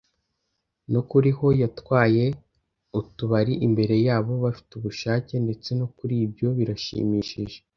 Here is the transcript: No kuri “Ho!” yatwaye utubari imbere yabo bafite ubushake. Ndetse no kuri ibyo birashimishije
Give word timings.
No 0.91 1.01
kuri 1.09 1.29
“Ho!” 1.37 1.47
yatwaye 1.61 2.23
utubari 2.99 3.53
imbere 3.67 3.95
yabo 4.07 4.31
bafite 4.43 4.71
ubushake. 4.79 5.33
Ndetse 5.45 5.69
no 5.79 5.87
kuri 5.97 6.15
ibyo 6.25 6.47
birashimishije 6.57 7.57